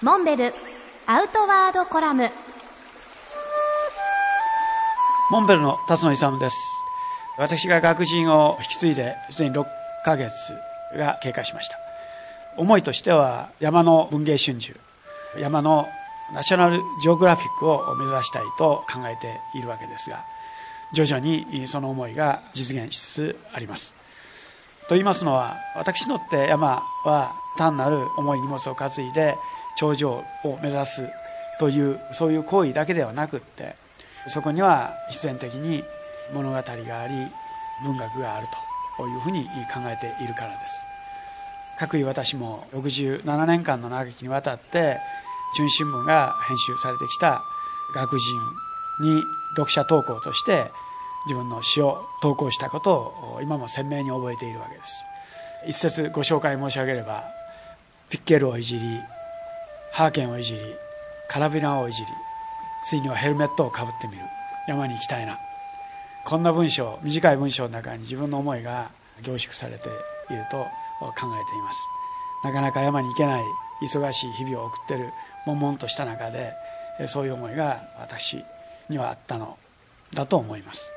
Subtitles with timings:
[0.00, 0.54] モンベル
[1.08, 2.30] アウトワードコラム。
[5.32, 6.56] モンベルの辰野勇です。
[7.36, 9.66] 私が学人を引き継いですでに6
[10.04, 10.52] ヶ月
[10.96, 11.76] が経過しました。
[12.56, 14.72] 思いとしては山の文藝春秋
[15.36, 15.88] 山の
[16.32, 20.24] ナショナルジオグラフィックを目指したいと考えているわけですが
[20.92, 23.94] 徐々にその思いが実現しつつあります。
[24.88, 29.38] と言いますのは私にとって山は単なる重い荷物を担いで
[29.76, 31.08] 頂上を目指す
[31.58, 33.76] というそういう行為だけではなくって
[34.28, 35.84] そこには必然的に
[36.32, 37.14] 物語があり
[37.84, 38.46] 文学がある
[38.96, 40.84] というふうに考えているからです。
[41.78, 44.98] 各位私も67年間の長きにわたって
[45.56, 47.44] 中新聞が編集されてきた
[47.94, 48.36] 学人
[49.00, 50.72] に読者投稿として
[51.26, 55.04] 自分の詩を投稿したことを今も鮮明に覚えているわけです。
[55.66, 57.24] 一節ご紹介申し上げれば
[58.08, 59.00] ピッケルをいじり
[59.92, 60.60] ハーケンをいじり
[61.28, 62.08] カラビナをいじり
[62.84, 64.20] ついにはヘルメットをかぶってみる。
[64.68, 65.38] 山に行きたいな。
[66.24, 68.90] こんな文章短い文章の中に自分の思いが
[69.22, 70.66] 凝縮されていると考
[71.10, 71.80] えています。
[72.44, 73.42] なかなか山に行けない
[73.82, 75.12] 忙しい日々を送っている
[75.46, 76.52] 悶々とした中で
[77.06, 78.44] そういう思いが私
[78.88, 79.58] にはあったの
[80.12, 80.92] だと思います。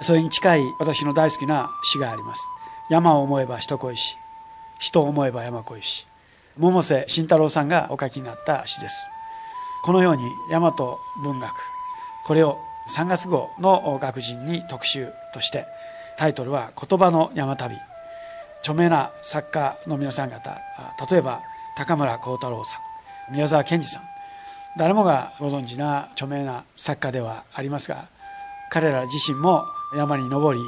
[0.00, 2.42] それに近い私の大好きな詩があります。
[2.88, 4.16] 山を思えば人恋し
[4.78, 6.06] 人を思えば山恋し。
[6.58, 9.08] 百瀬慎太郎さんがお書きになった詩です。
[9.84, 10.72] このように大和
[11.22, 11.52] 文学
[12.24, 15.66] これを3月号の学人に特集として
[16.16, 17.76] タイトルは「言葉の山旅」
[18.60, 20.60] 著名な作家の皆さん方
[21.10, 21.40] 例えば
[21.76, 22.78] 高村光太郎さ
[23.30, 24.02] ん宮沢賢治さん。
[24.76, 28.08] 誰もがご存知な著名な作家ではありますが
[28.70, 30.64] 彼ら自身も山に登り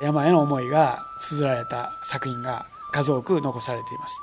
[0.00, 4.22] 山への思いが綴られた作品が数多く残されています。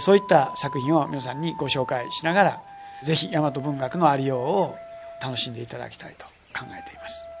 [0.00, 2.62] そういった作品を皆さんにご紹介しながら
[3.02, 4.78] 是非大和文学のありようを
[5.20, 6.26] 楽しんでいただきたいと
[6.58, 7.35] 考えています。